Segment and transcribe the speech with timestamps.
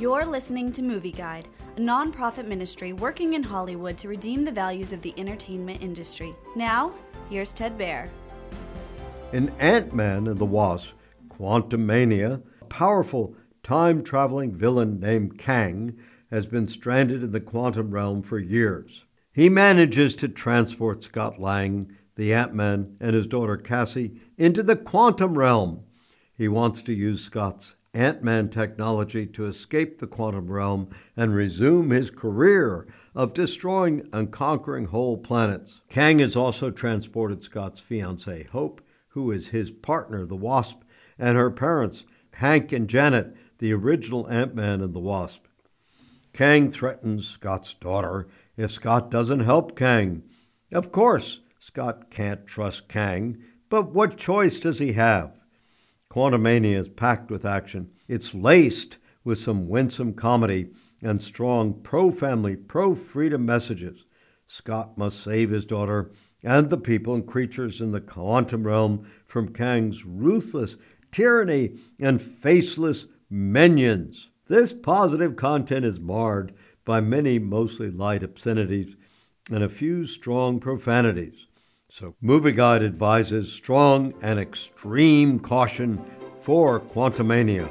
[0.00, 4.94] You're listening to Movie Guide, a nonprofit ministry working in Hollywood to redeem the values
[4.94, 6.34] of the entertainment industry.
[6.56, 6.94] Now,
[7.28, 8.08] here's Ted Baehr.
[9.34, 10.92] In Ant Man and the Wasp,
[11.28, 15.98] Quantumania, a powerful time traveling villain named Kang
[16.30, 19.04] has been stranded in the quantum realm for years.
[19.34, 24.76] He manages to transport Scott Lang, the Ant Man, and his daughter Cassie into the
[24.76, 25.84] quantum realm.
[26.32, 31.90] He wants to use Scott's Ant Man technology to escape the quantum realm and resume
[31.90, 35.80] his career of destroying and conquering whole planets.
[35.88, 40.82] Kang has also transported Scott's fiancee, Hope, who is his partner, the Wasp,
[41.18, 45.46] and her parents, Hank and Janet, the original Ant Man and the Wasp.
[46.32, 50.22] Kang threatens Scott's daughter if Scott doesn't help Kang.
[50.72, 55.39] Of course, Scott can't trust Kang, but what choice does he have?
[56.10, 57.92] Quantumania is packed with action.
[58.08, 60.70] It's laced with some winsome comedy
[61.02, 64.06] and strong pro family, pro freedom messages.
[64.44, 66.10] Scott must save his daughter
[66.42, 70.76] and the people and creatures in the quantum realm from Kang's ruthless
[71.12, 74.30] tyranny and faceless minions.
[74.48, 76.52] This positive content is marred
[76.84, 78.96] by many mostly light obscenities
[79.48, 81.46] and a few strong profanities.
[81.92, 86.00] So, Movie Guide advises strong and extreme caution
[86.40, 87.68] for Quantumania.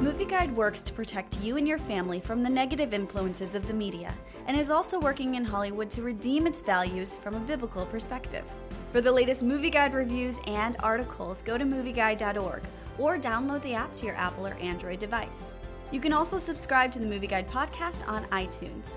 [0.00, 3.74] Movie Guide works to protect you and your family from the negative influences of the
[3.74, 4.12] media
[4.48, 8.44] and is also working in Hollywood to redeem its values from a biblical perspective.
[8.90, 12.64] For the latest Movie Guide reviews and articles, go to movieguide.org
[12.98, 15.52] or download the app to your Apple or Android device.
[15.92, 18.96] You can also subscribe to the Movie Guide podcast on iTunes.